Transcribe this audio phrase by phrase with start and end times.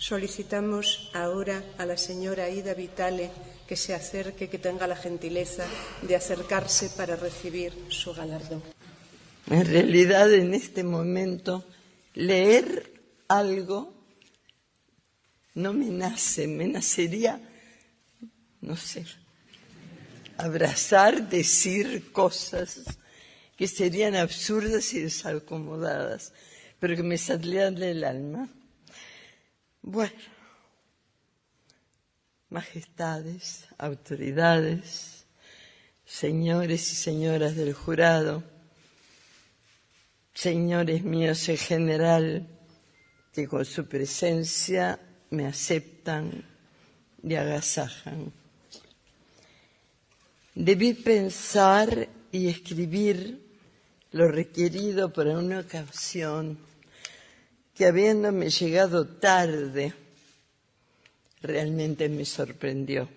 [0.00, 3.30] Solicitamos ahora a la señora Ida Vitale
[3.68, 5.66] que se acerque, que tenga la gentileza
[6.00, 8.62] de acercarse para recibir su galardón.
[9.50, 11.66] En realidad, en este momento,
[12.14, 12.90] leer
[13.28, 13.92] algo
[15.54, 17.38] no me nace, me nacería,
[18.62, 19.04] no sé,
[20.38, 22.80] abrazar, decir cosas
[23.54, 26.32] que serían absurdas y desacomodadas,
[26.78, 28.48] pero que me saldrían del alma.
[29.82, 30.12] Bueno,
[32.50, 35.24] majestades, autoridades,
[36.04, 38.42] señores y señoras del jurado,
[40.34, 42.46] señores míos en general,
[43.32, 45.00] que con su presencia
[45.30, 46.44] me aceptan
[47.22, 48.32] y agasajan.
[50.54, 53.46] Debí pensar y escribir
[54.12, 56.58] lo requerido para una ocasión
[57.80, 59.94] que habiéndome llegado tarde,
[61.40, 63.08] realmente me sorprendió.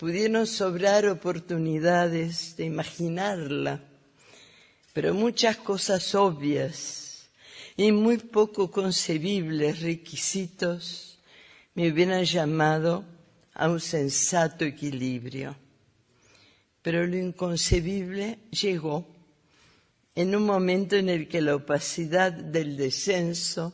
[0.00, 3.84] Pudieron sobrar oportunidades de imaginarla,
[4.92, 7.28] pero muchas cosas obvias
[7.76, 11.20] y muy poco concebibles requisitos
[11.74, 13.04] me hubieran llamado
[13.54, 15.54] a un sensato equilibrio.
[16.82, 19.06] Pero lo inconcebible llegó
[20.18, 23.72] en un momento en el que la opacidad del descenso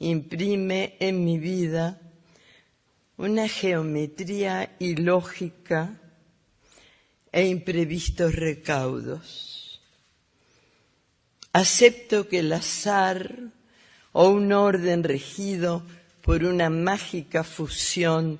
[0.00, 1.98] imprime en mi vida
[3.16, 5.98] una geometría ilógica
[7.32, 9.80] e imprevistos recaudos.
[11.54, 13.34] Acepto que el azar
[14.12, 15.82] o un orden regido
[16.20, 18.38] por una mágica fusión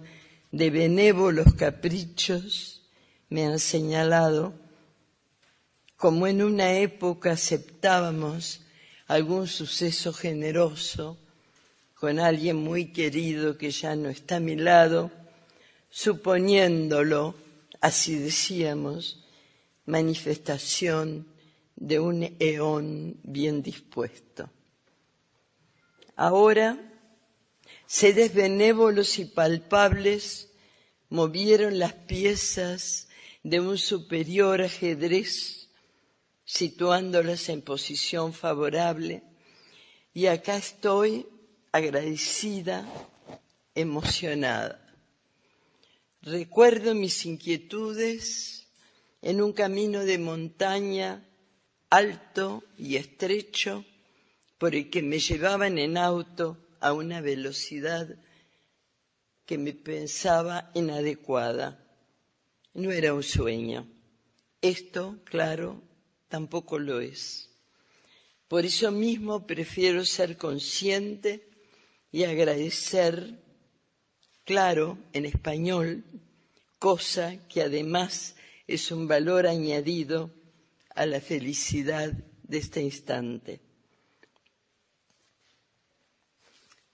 [0.51, 2.83] de benévolos caprichos
[3.31, 4.62] me han señalado
[6.03, 8.63] como en una época aceptábamos
[9.07, 11.17] algún suceso generoso
[11.95, 15.13] con alguien muy querido que ya no está a mi lado,
[15.91, 17.37] suponiéndolo,
[17.81, 19.25] así decíamos,
[19.87, 21.29] manifestación
[21.77, 24.51] de un eón bien dispuesto.
[26.17, 26.81] Ahora,
[27.87, 30.51] seres benévolos y palpables
[31.11, 33.07] movieron las piezas
[33.45, 35.62] de un superior ajedrez
[36.45, 39.23] situándolas en posición favorable.
[40.15, 41.27] Y acá estoy
[41.73, 42.87] agradecida,
[43.75, 44.79] emocionada.
[46.21, 48.69] Recuerdo mis inquietudes
[49.23, 51.25] en un camino de montaña
[51.91, 53.85] alto y estrecho
[54.59, 58.17] por el que me llevaban en auto a una velocidad
[59.47, 61.85] que me pensaba inadecuada.
[62.75, 63.87] No era un sueño.
[64.61, 65.83] Esto, claro,
[66.33, 67.51] tampoco lo es.
[68.49, 71.47] Por eso mismo prefiero ser consciente
[72.11, 73.39] y agradecer,
[74.43, 76.03] claro, en español,
[76.79, 78.35] cosa que además
[78.67, 80.31] es un valor añadido
[80.95, 82.11] a la felicidad
[82.45, 83.61] de este instante.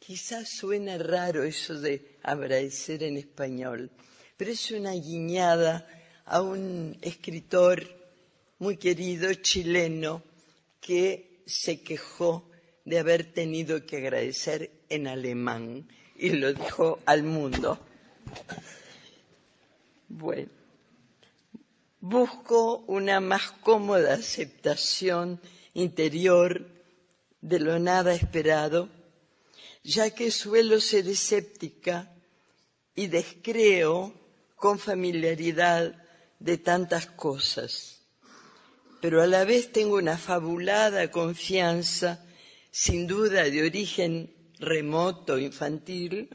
[0.00, 3.92] Quizás suena raro eso de agradecer en español,
[4.36, 5.86] pero es una guiñada
[6.24, 7.97] a un escritor
[8.58, 10.22] muy querido chileno
[10.80, 12.50] que se quejó
[12.84, 17.78] de haber tenido que agradecer en alemán y lo dijo al mundo.
[20.08, 20.50] Bueno,
[22.00, 25.40] busco una más cómoda aceptación
[25.74, 26.66] interior
[27.40, 28.88] de lo nada esperado,
[29.84, 32.12] ya que suelo ser escéptica
[32.96, 34.12] y descreo
[34.56, 35.94] con familiaridad
[36.40, 37.97] de tantas cosas
[39.00, 42.24] pero a la vez tengo una fabulada confianza,
[42.70, 46.28] sin duda de origen remoto, infantil,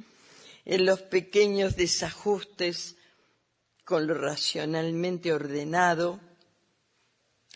[0.66, 2.96] en los pequeños desajustes
[3.84, 6.22] con lo racionalmente ordenado,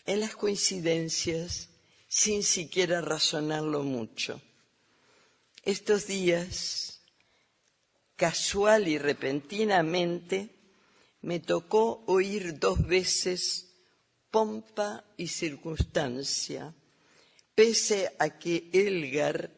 [0.04, 1.70] en las coincidencias
[2.08, 4.40] sin siquiera razonarlo mucho.
[5.62, 7.00] Estos días,
[8.16, 10.50] casual y repentinamente,
[11.20, 13.67] me tocó oír dos veces
[14.30, 16.74] pompa y circunstancia,
[17.54, 19.50] pese a que Elgar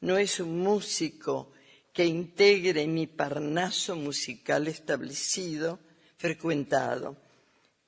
[0.00, 1.52] no es un músico
[1.92, 5.80] que integre mi parnaso musical establecido,
[6.16, 7.16] frecuentado.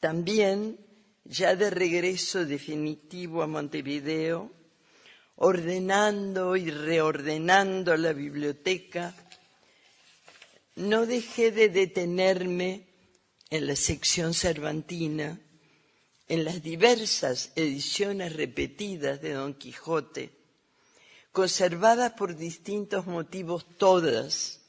[0.00, 0.78] También,
[1.24, 4.50] ya de regreso definitivo a Montevideo,
[5.36, 9.14] ordenando y reordenando la biblioteca,
[10.76, 12.86] no dejé de detenerme
[13.50, 15.38] en la sección cervantina
[16.32, 20.30] en las diversas ediciones repetidas de Don Quijote,
[21.30, 24.62] conservadas por distintos motivos todas,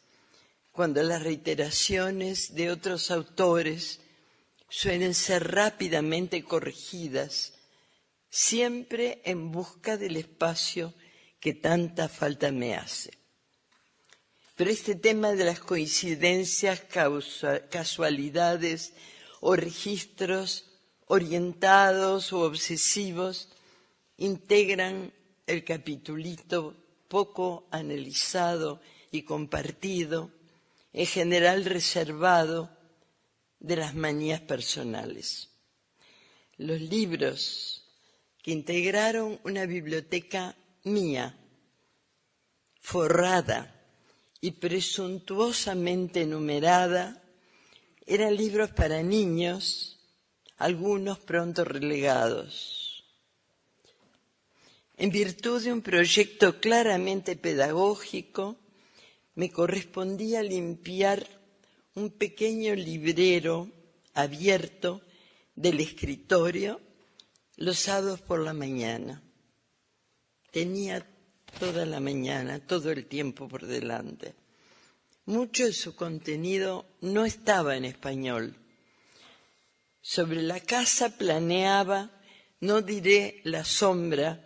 [0.74, 4.02] cuando las reiteraciones de otros autores
[4.68, 7.54] suelen ser rápidamente corregidas,
[8.30, 10.94] siempre en busca del espacio
[11.40, 13.12] que tanta falta me hace.
[14.58, 16.84] Pero este tema de las coincidencias,
[17.70, 18.92] casualidades
[19.40, 20.73] o registros
[21.14, 23.48] orientados o obsesivos
[24.18, 25.14] integran
[25.46, 26.76] el capitulito
[27.08, 28.82] poco analizado
[29.12, 30.32] y compartido,
[30.92, 32.76] en general reservado
[33.60, 35.50] de las manías personales.
[36.58, 37.86] Los libros
[38.42, 41.38] que integraron una biblioteca mía,
[42.80, 43.86] forrada
[44.42, 47.22] y presuntuosamente numerada,
[48.08, 50.00] eran libros para niños,
[50.64, 53.04] algunos pronto relegados.
[54.96, 58.56] En virtud de un proyecto claramente pedagógico,
[59.36, 61.28] me correspondía limpiar
[61.96, 63.70] un pequeño librero
[64.14, 65.02] abierto
[65.54, 66.80] del escritorio
[67.58, 69.22] los sábados por la mañana.
[70.50, 71.06] Tenía
[71.60, 74.34] toda la mañana, todo el tiempo por delante.
[75.26, 78.63] Mucho de su contenido no estaba en español.
[80.06, 82.12] Sobre la casa planeaba,
[82.60, 84.46] no diré la sombra,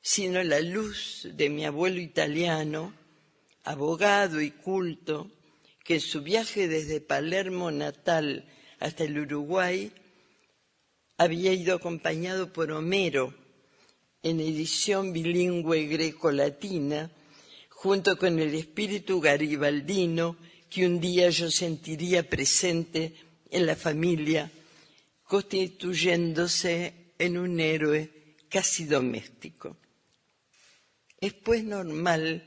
[0.00, 2.94] sino la luz de mi abuelo italiano,
[3.62, 5.30] abogado y culto,
[5.84, 8.48] que en su viaje desde Palermo natal
[8.80, 9.92] hasta el Uruguay
[11.18, 13.34] había ido acompañado por Homero,
[14.22, 17.10] en edición bilingüe greco-latina,
[17.68, 20.38] junto con el espíritu garibaldino
[20.70, 23.14] que un día yo sentiría presente
[23.50, 24.50] en la familia,
[25.26, 29.76] constituyéndose en un héroe casi doméstico.
[31.20, 32.44] Es pues normal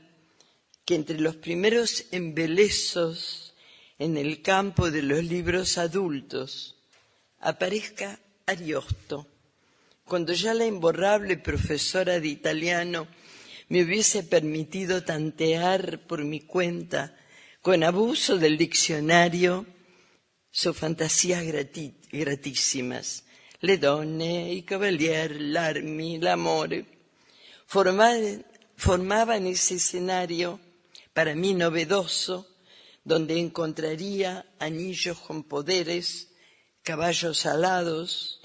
[0.84, 3.54] que entre los primeros embelezos
[3.98, 6.76] en el campo de los libros adultos
[7.40, 9.26] aparezca Ariosto,
[10.04, 13.06] cuando ya la imborrable profesora de italiano
[13.68, 17.16] me hubiese permitido tantear por mi cuenta,
[17.62, 19.66] con abuso del diccionario,
[20.50, 21.44] sus fantasías
[22.10, 23.24] gratísimas.
[23.60, 26.86] Le donne, i cavalier, l'armi, l'amore.
[27.66, 30.58] formaban ese escenario,
[31.12, 32.48] para mí novedoso,
[33.04, 36.28] donde encontraría anillos con poderes,
[36.82, 38.40] caballos alados,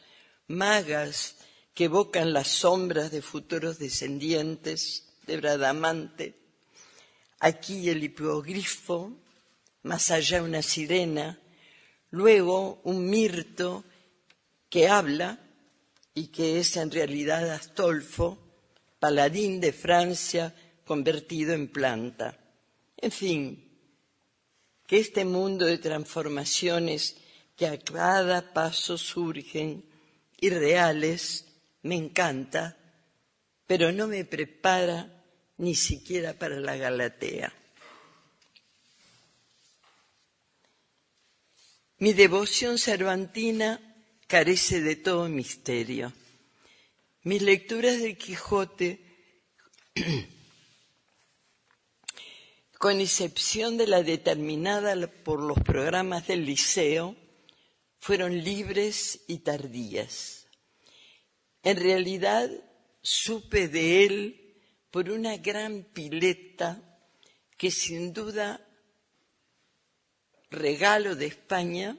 [0.48, 1.38] magas
[1.74, 6.36] que evocan las sombras de futuros descendientes de Bradamante,
[7.40, 9.12] aquí el hipogrifo,
[9.84, 11.40] más allá una sirena,
[12.16, 13.84] luego un mirto
[14.70, 15.38] que habla
[16.14, 18.38] y que es en realidad Astolfo,
[19.00, 22.40] paladín de Francia convertido en planta.
[22.96, 23.66] En fin,
[24.88, 27.18] que este mundo de transformaciones
[27.58, 29.84] que a cada paso surgen
[30.40, 31.46] irreales
[31.84, 32.78] me encanta,
[33.68, 35.22] pero no me prepara
[35.58, 37.54] ni siquiera para la Galatea.
[42.06, 43.82] Mi devoción cervantina
[44.28, 46.14] carece de todo misterio.
[47.24, 49.00] Mis lecturas del Quijote,
[52.78, 57.16] con excepción de la determinada por los programas del liceo,
[57.98, 60.46] fueron libres y tardías.
[61.64, 62.52] En realidad
[63.02, 67.02] supe de él por una gran pileta
[67.58, 68.65] que sin duda
[70.56, 71.98] regalo de España,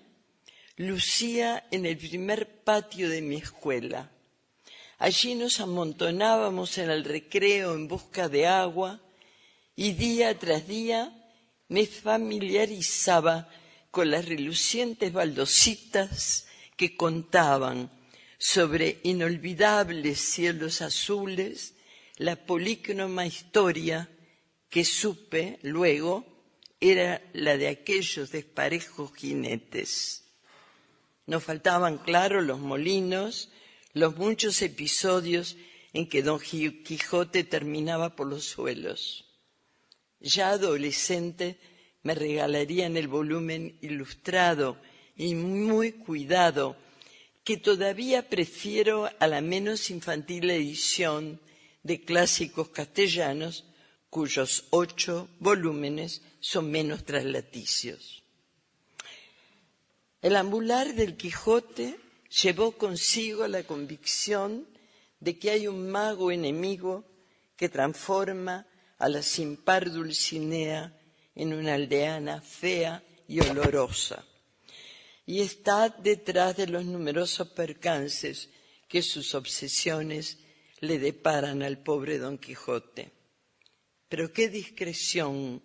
[0.77, 4.11] lucía en el primer patio de mi escuela.
[4.99, 9.01] Allí nos amontonábamos en el recreo en busca de agua
[9.75, 11.13] y día tras día
[11.69, 13.49] me familiarizaba
[13.91, 16.47] con las relucientes baldositas
[16.77, 17.91] que contaban
[18.39, 21.75] sobre inolvidables cielos azules,
[22.17, 24.09] la polícroma historia
[24.69, 26.36] que supe luego
[26.91, 30.25] era la de aquellos desparejos jinetes.
[31.27, 33.51] Nos faltaban, claro, los molinos,
[33.93, 35.57] los muchos episodios
[35.93, 39.25] en que don Quijote terminaba por los suelos.
[40.21, 41.59] Ya adolescente
[42.03, 44.81] me regalarían el volumen ilustrado
[45.17, 46.77] y muy cuidado
[47.43, 51.41] que todavía prefiero a la menos infantil edición
[51.83, 53.65] de clásicos castellanos,
[54.11, 58.23] cuyos ocho volúmenes son menos traslaticios.
[60.23, 61.99] El ambular del Quijote
[62.43, 64.67] llevó consigo la convicción
[65.21, 67.05] de que hay un mago enemigo
[67.57, 68.67] que transforma
[68.99, 70.99] a la sin par Dulcinea
[71.35, 74.25] en una aldeana fea y olorosa.
[75.27, 78.49] Y está detrás de los numerosos percances
[78.89, 80.39] que sus obsesiones
[80.81, 83.16] le deparan al pobre Don Quijote.
[84.09, 85.63] Pero qué discreción,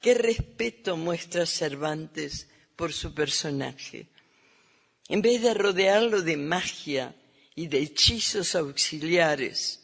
[0.00, 4.08] qué respeto muestra Cervantes por su personaje.
[5.08, 7.14] En vez de rodearlo de magia
[7.54, 9.80] y de hechizos auxiliares,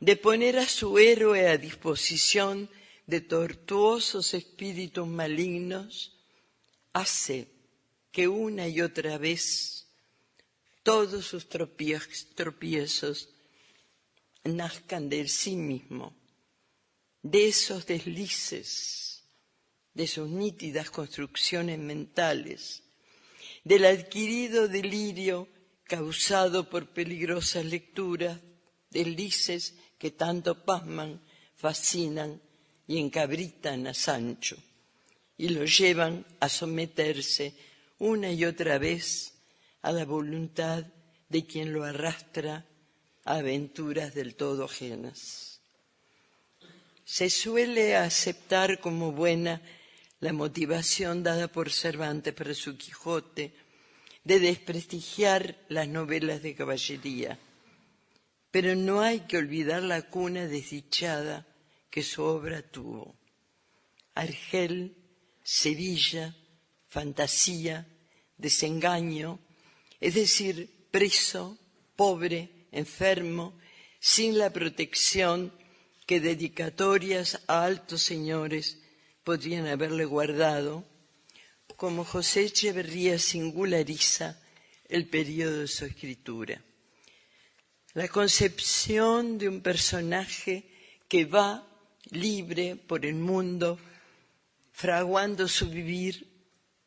[0.00, 2.68] de poner a su héroe a disposición
[3.06, 6.16] de tortuosos espíritus malignos,
[6.92, 7.48] hace
[8.10, 9.86] que una y otra vez
[10.82, 13.28] todos sus tropiezos
[14.44, 16.14] nazcan de sí mismo,
[17.24, 19.24] de esos deslices,
[19.94, 22.82] de sus nítidas construcciones mentales,
[23.64, 25.48] del adquirido delirio
[25.84, 28.38] causado por peligrosas lecturas,
[28.90, 31.22] deslices que tanto pasman,
[31.54, 32.42] fascinan
[32.86, 34.56] y encabritan a Sancho
[35.38, 37.54] y lo llevan a someterse
[37.98, 39.32] una y otra vez
[39.80, 40.84] a la voluntad
[41.30, 42.66] de quien lo arrastra
[43.24, 45.53] a aventuras del todo ajenas.
[47.04, 49.60] Se suele aceptar como buena
[50.20, 53.54] la motivación dada por Cervantes para su Quijote
[54.24, 57.38] de desprestigiar las novelas de caballería,
[58.50, 61.46] pero no hay que olvidar la cuna desdichada
[61.90, 63.16] que su obra tuvo.
[64.14, 64.96] Argel,
[65.42, 66.34] Sevilla,
[66.88, 67.86] fantasía,
[68.38, 69.40] desengaño,
[70.00, 71.58] es decir, preso,
[71.96, 73.58] pobre, enfermo,
[74.00, 75.52] sin la protección
[76.06, 78.78] que dedicatorias a altos señores
[79.24, 80.84] podrían haberle guardado,
[81.76, 84.40] como José Echeverría singulariza
[84.88, 86.62] el periodo de su escritura.
[87.94, 90.64] La concepción de un personaje
[91.08, 91.66] que va
[92.10, 93.78] libre por el mundo,
[94.72, 96.28] fraguando su vivir,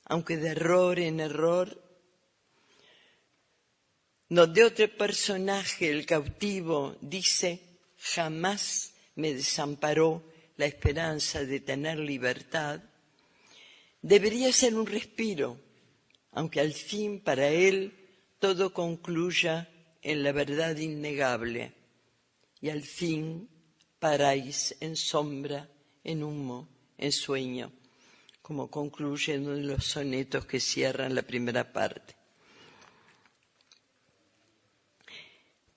[0.05, 1.81] aunque de error en error,
[4.29, 7.62] donde otro personaje, el cautivo, dice,
[7.97, 10.24] jamás me desamparó
[10.55, 12.81] la esperanza de tener libertad,
[14.01, 15.59] debería ser un respiro,
[16.31, 17.93] aunque al fin para él
[18.39, 19.69] todo concluya
[20.01, 21.74] en la verdad innegable
[22.62, 23.50] y al fin
[24.00, 25.69] paráis en sombra,
[26.03, 27.71] en humo, en sueño,
[28.41, 32.15] como concluye uno de los sonetos que cierran la primera parte.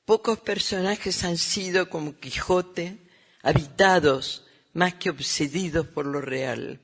[0.04, 3.09] Pocos personajes han sido como Quijote,
[3.42, 6.80] habitados más que obsedidos por lo real,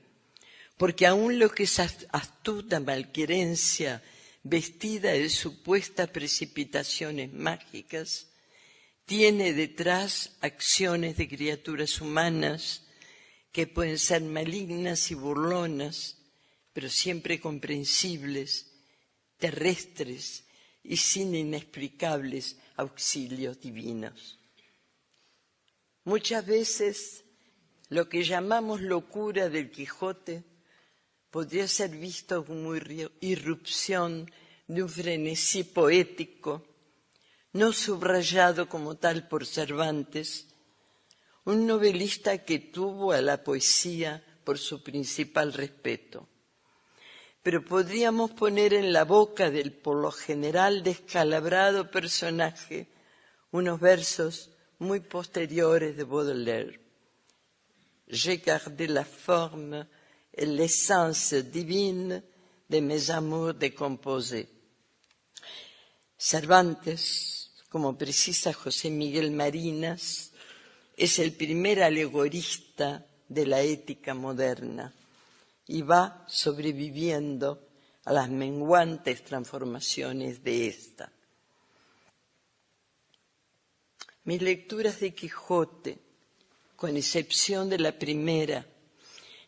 [0.77, 4.03] porque aún lo que es astuta malquerencia,
[4.43, 8.27] vestida de supuestas precipitaciones mágicas,
[9.05, 12.83] tiene detrás acciones de criaturas humanas
[13.51, 16.17] que pueden ser malignas y burlonas,
[16.73, 18.67] pero siempre comprensibles,
[19.37, 20.43] terrestres
[20.83, 24.37] y sin inexplicables auxilios divinos.
[26.07, 27.25] Muchas veces
[27.89, 30.45] lo que llamamos locura del Quijote
[31.29, 32.73] podría ser visto como
[33.19, 34.31] irrupción
[34.67, 36.65] de un frenesí poético
[37.51, 40.47] no subrayado como tal por Cervantes,
[41.43, 46.29] un novelista que tuvo a la poesía por su principal respeto.
[47.43, 52.87] Pero podríamos poner en la boca del por lo general descalabrado personaje
[53.51, 56.79] unos versos muy posteriores de Baudelaire.
[58.07, 59.85] J'ai gardé la forme
[60.33, 62.23] et l'essence divine
[62.69, 64.47] de mes amours décomposés.
[66.17, 70.31] Cervantes como precisa José Miguel Marinas,
[70.95, 74.93] es el primer alegorista de la ética moderna
[75.67, 77.67] y va sobreviviendo
[78.05, 81.11] a las menguantes transformaciones de esta.
[84.27, 85.99] Mis lecturas de Quijote,
[86.75, 88.67] con excepción de la primera,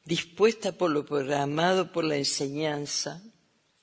[0.06, 3.22] dispuesta por lo programado por la enseñanza,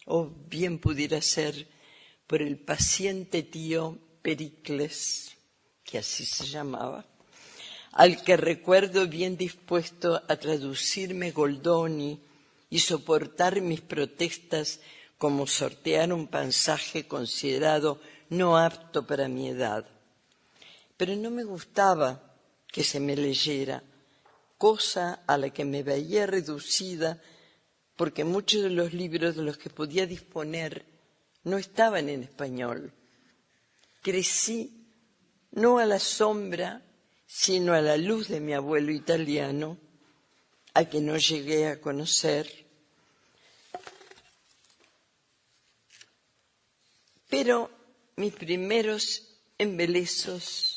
[0.06, 1.68] o bien pudiera ser
[2.26, 5.36] por el paciente tío Pericles,
[5.84, 7.04] que así se llamaba,
[7.92, 12.22] al que recuerdo bien dispuesto a traducirme Goldoni
[12.70, 14.80] y soportar mis protestas
[15.18, 18.00] como sortear un pasaje considerado
[18.30, 19.95] no apto para mi edad.
[20.96, 22.34] Pero no me gustaba
[22.68, 23.82] que se me leyera,
[24.58, 27.22] cosa a la que me veía reducida
[27.96, 30.84] porque muchos de los libros de los que podía disponer
[31.44, 32.92] no estaban en español
[34.02, 34.86] crecí
[35.52, 36.82] no a la sombra
[37.26, 39.78] sino a la luz de mi abuelo italiano,
[40.74, 42.66] a que no llegué a conocer.
[47.28, 47.70] Pero
[48.16, 50.75] mis primeros embelezos,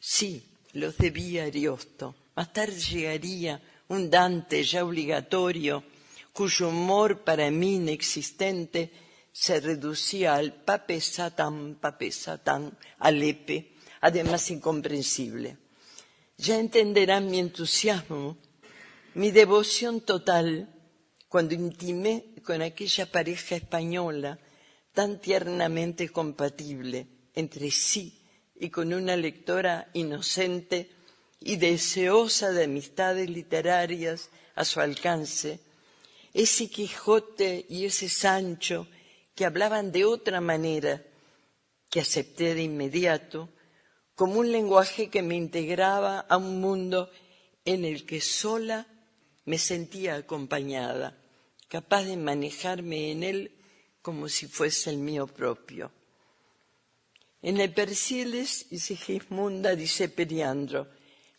[0.00, 0.42] sí,
[0.72, 2.14] los debía Ariosto.
[2.34, 5.84] Más tarde llegaría un Dante ya obligatorio,
[6.32, 8.90] cuyo humor para mí inexistente
[9.32, 15.58] se reducía al pape satán, pape satán, alepe, además incomprensible.
[16.38, 18.38] Ya entenderán mi entusiasmo,
[19.14, 20.68] mi devoción total
[21.28, 24.38] cuando intimé con aquella pareja española
[24.92, 28.19] tan tiernamente compatible entre sí
[28.60, 30.90] y con una lectora inocente
[31.40, 35.60] y deseosa de amistades literarias a su alcance,
[36.34, 38.86] ese Quijote y ese Sancho
[39.34, 41.02] que hablaban de otra manera,
[41.88, 43.48] que acepté de inmediato,
[44.14, 47.10] como un lenguaje que me integraba a un mundo
[47.64, 48.86] en el que sola
[49.46, 51.18] me sentía acompañada,
[51.68, 53.56] capaz de manejarme en él
[54.02, 55.90] como si fuese el mío propio.
[57.42, 60.88] En el Persiles y Sigismunda dice Periandro,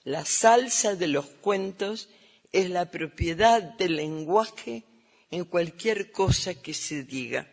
[0.03, 2.09] la salsa de los cuentos
[2.51, 4.83] es la propiedad del lenguaje
[5.29, 7.47] en cualquier cosa que se diga.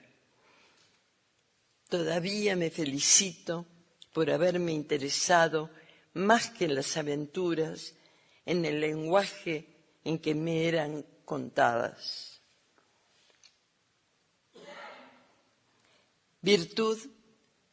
[1.89, 3.67] Todavía me felicito
[4.13, 5.71] por haberme interesado
[6.15, 7.95] más que en las aventuras,
[8.47, 9.67] en el lenguaje
[10.05, 12.41] en que me eran contadas.
[16.41, 16.99] Virtud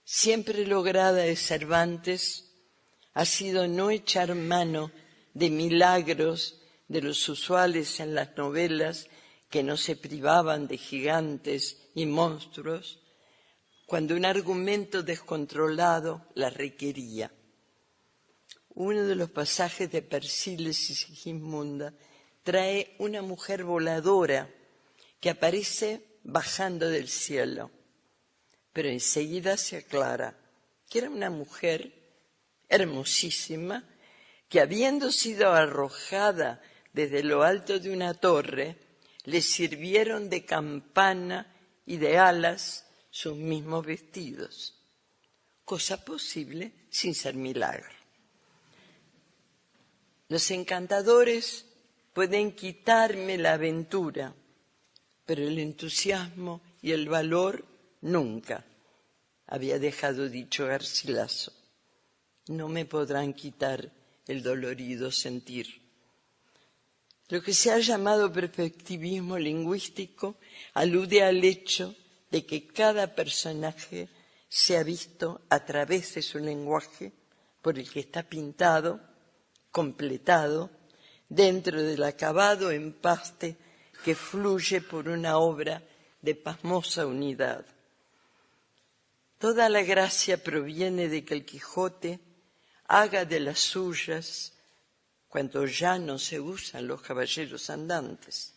[0.05, 2.51] siempre lograda de Cervantes
[3.13, 4.91] ha sido no echar mano
[5.33, 9.07] de milagros de los usuales en las novelas
[9.49, 12.99] que no se privaban de gigantes y monstruos,
[13.87, 17.31] cuando un argumento descontrolado la requería.
[18.69, 21.93] Uno de los pasajes de Persiles y Sigismunda
[22.43, 24.53] trae una mujer voladora
[25.19, 27.71] que aparece bajando del cielo,
[28.75, 30.35] pero enseguida se aclara
[30.89, 31.93] que era una mujer
[32.67, 33.85] hermosísima
[34.49, 36.61] que habiendo sido arrojada
[36.91, 38.75] desde lo alto de una torre,
[39.23, 44.77] le sirvieron de campana y de alas sus mismos vestidos,
[45.63, 47.95] cosa posible sin ser milagro.
[50.27, 51.65] Los encantadores
[52.11, 54.35] pueden quitarme la aventura,
[55.25, 57.74] pero el entusiasmo y el valor
[58.05, 58.63] nunca,
[59.47, 61.51] había dejado dicho Garcilaso.
[62.47, 63.91] No me podrán quitar
[64.27, 65.67] el dolorido sentir.
[67.29, 70.35] Lo que se ha llamado perspectivismo lingüístico
[70.73, 71.95] alude al hecho
[72.29, 74.09] de que cada personaje
[74.47, 77.11] se ha visto a través de su lenguaje
[77.61, 79.01] por el que está pintado,
[79.71, 80.69] completado,
[81.27, 83.57] dentro del acabado empaste
[84.03, 85.81] que fluye por una obra
[86.21, 87.65] de pasmosa unidad.
[89.45, 92.19] Toda la gracia proviene de que el Quijote
[92.87, 94.53] haga de las suyas
[95.29, 98.55] cuando ya no se usan los caballeros andantes.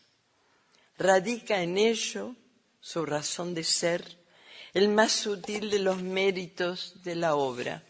[0.96, 2.34] Radica en ello
[2.80, 4.02] su razón de ser,
[4.72, 7.82] el más sutil de los méritos de la obra.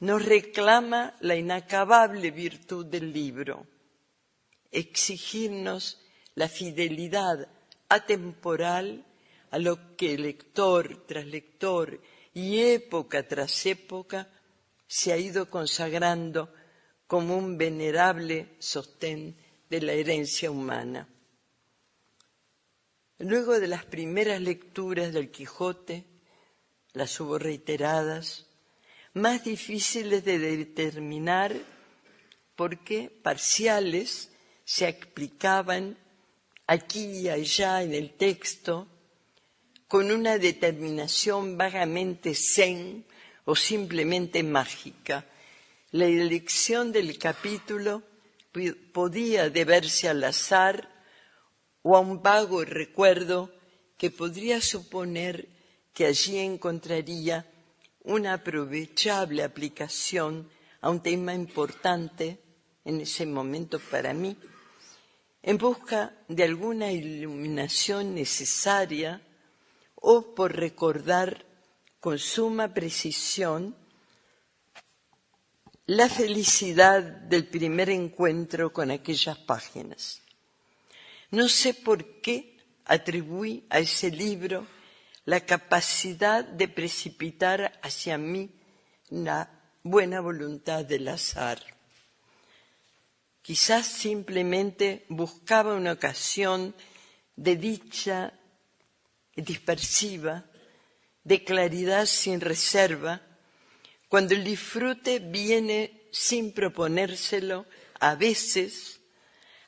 [0.00, 3.64] Nos reclama la inacabable virtud del libro,
[4.72, 6.00] exigirnos
[6.34, 7.46] la fidelidad
[7.88, 9.04] atemporal
[9.52, 12.00] a lo que lector tras lector
[12.34, 14.28] y época tras época
[14.86, 16.52] se ha ido consagrando
[17.06, 19.36] como un venerable sostén
[19.68, 21.06] de la herencia humana.
[23.18, 26.04] Luego de las primeras lecturas del Quijote,
[26.94, 28.46] las hubo reiteradas,
[29.12, 31.54] más difíciles de determinar
[32.56, 34.30] porque parciales
[34.64, 35.98] se explicaban
[36.66, 38.88] aquí y allá en el texto
[39.92, 43.04] con una determinación vagamente zen
[43.44, 45.26] o simplemente mágica.
[45.90, 48.02] La elección del capítulo
[48.94, 50.88] podía deberse al azar
[51.82, 53.52] o a un vago recuerdo
[53.98, 55.46] que podría suponer
[55.92, 57.44] que allí encontraría
[58.04, 60.48] una aprovechable aplicación
[60.80, 62.38] a un tema importante
[62.86, 64.38] en ese momento para mí,
[65.42, 69.20] en busca de alguna iluminación necesaria
[70.02, 71.46] o por recordar
[72.00, 73.76] con suma precisión
[75.86, 80.20] la felicidad del primer encuentro con aquellas páginas.
[81.30, 84.66] No sé por qué atribuí a ese libro
[85.24, 88.50] la capacidad de precipitar hacia mí
[89.08, 89.48] la
[89.82, 91.60] buena voluntad del azar.
[93.42, 96.74] Quizás simplemente buscaba una ocasión
[97.36, 98.32] de dicha
[99.36, 100.44] dispersiva,
[101.24, 103.22] de claridad sin reserva,
[104.08, 107.66] cuando el disfrute viene sin proponérselo,
[108.00, 109.00] a veces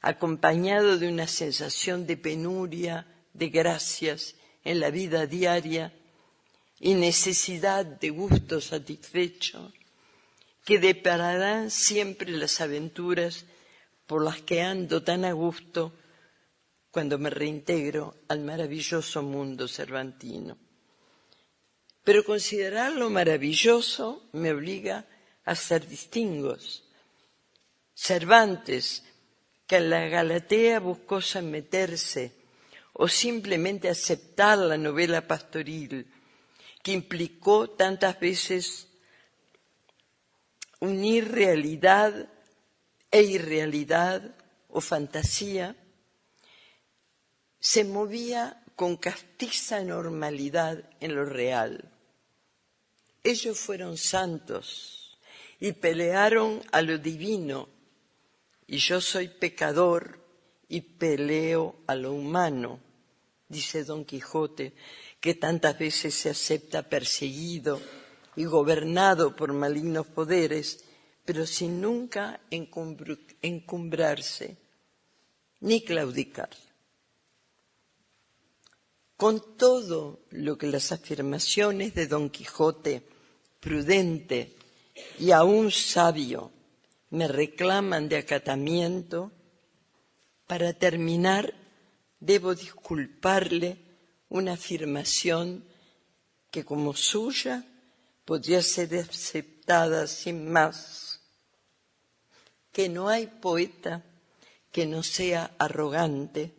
[0.01, 5.93] acompañado de una sensación de penuria, de gracias en la vida diaria
[6.81, 9.73] y necesidad de gusto satisfecho,
[10.65, 13.47] que depararán siempre las aventuras
[14.07, 15.95] por las que ando tan a gusto
[16.95, 20.57] cuando me reintegro al maravilloso mundo cervantino.
[22.05, 25.05] Pero considerarlo maravilloso me obliga
[25.45, 26.85] a hacer distingos.
[27.97, 29.03] Cervantes,
[29.67, 32.31] que en la Galatea buscó someterse
[32.93, 36.07] o simplemente aceptar la novela pastoril,
[36.81, 38.87] que implicó tantas veces
[40.79, 42.29] unir realidad
[43.11, 44.37] e irrealidad
[44.69, 45.75] o fantasía,
[47.67, 51.91] se movía con castiza normalidad en lo real.
[53.23, 55.19] Ellos fueron santos
[55.59, 57.71] y pelearon a lo divino,
[58.67, 60.21] y yo soy pecador
[60.69, 62.81] y peleo a lo humano,
[63.49, 64.75] dice Don Quijote,
[65.19, 67.81] que tantas veces se acepta perseguido
[68.37, 70.85] y gobernado por malignos poderes,
[71.25, 72.43] pero sin nunca
[73.41, 74.59] encumbrarse
[75.61, 76.51] ni claudicar.
[79.17, 83.07] Con todo lo que las afirmaciones de Don Quijote,
[83.61, 84.57] prudente
[85.19, 86.51] y aún sabio,
[87.11, 89.31] me reclaman de acatamiento,
[90.49, 91.55] para terminar
[92.19, 93.79] debo disculparle
[94.31, 95.65] una afirmación
[96.51, 97.65] que como suya
[98.25, 101.21] podría ser aceptada sin más,
[102.73, 104.03] que no hay poeta
[104.73, 106.53] que no sea arrogante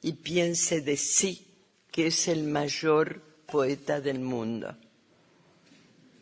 [0.00, 1.51] y piense de sí
[1.92, 4.74] que es el mayor poeta del mundo.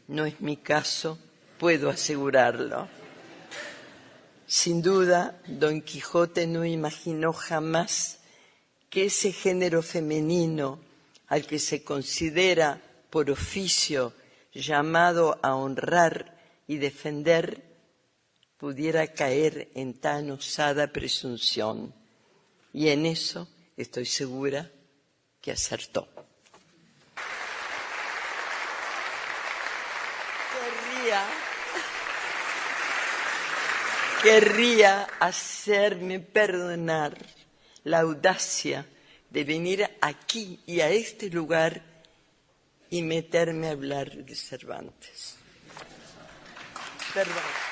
[0.08, 1.16] No es mi caso,
[1.58, 2.88] puedo asegurarlo.
[4.46, 8.18] Sin duda, Don Quijote no imaginó jamás
[8.90, 10.80] que ese género femenino
[11.28, 14.12] al que se considera por oficio
[14.52, 17.62] llamado a honrar y defender
[18.56, 21.94] pudiera caer en tan osada presunción.
[22.72, 24.68] Y en eso estoy segura
[25.40, 26.08] que acertó.
[30.52, 31.24] Querría,
[34.22, 37.16] querría hacerme perdonar
[37.84, 38.86] la audacia
[39.30, 41.82] de venir aquí y a este lugar
[42.90, 45.36] y meterme a hablar de Cervantes.
[47.14, 47.69] Perdón.